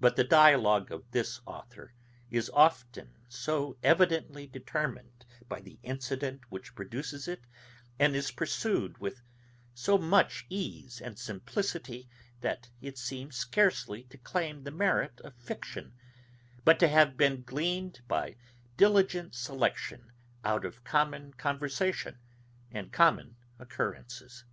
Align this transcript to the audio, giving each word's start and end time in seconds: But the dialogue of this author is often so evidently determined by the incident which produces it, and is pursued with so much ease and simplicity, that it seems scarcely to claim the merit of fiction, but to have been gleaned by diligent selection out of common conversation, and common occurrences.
But 0.00 0.16
the 0.16 0.24
dialogue 0.24 0.90
of 0.90 1.10
this 1.10 1.42
author 1.44 1.92
is 2.30 2.48
often 2.54 3.18
so 3.28 3.76
evidently 3.82 4.46
determined 4.46 5.26
by 5.46 5.60
the 5.60 5.78
incident 5.82 6.40
which 6.50 6.74
produces 6.74 7.28
it, 7.28 7.42
and 7.98 8.16
is 8.16 8.30
pursued 8.30 8.96
with 8.96 9.20
so 9.74 9.98
much 9.98 10.46
ease 10.48 11.02
and 11.02 11.18
simplicity, 11.18 12.08
that 12.40 12.70
it 12.80 12.96
seems 12.96 13.36
scarcely 13.36 14.04
to 14.04 14.16
claim 14.16 14.62
the 14.62 14.70
merit 14.70 15.20
of 15.20 15.34
fiction, 15.36 15.92
but 16.64 16.78
to 16.78 16.88
have 16.88 17.18
been 17.18 17.42
gleaned 17.42 18.00
by 18.08 18.36
diligent 18.78 19.34
selection 19.34 20.12
out 20.46 20.64
of 20.64 20.82
common 20.82 21.34
conversation, 21.34 22.18
and 22.70 22.90
common 22.90 23.36
occurrences. 23.58 24.46